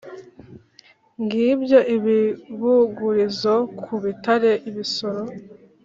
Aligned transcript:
ngibyo 1.21 1.79
ibibugurizo 1.95 3.55
ku 3.83 3.93
bitare 4.03 4.51
(ibisoro), 4.69 5.23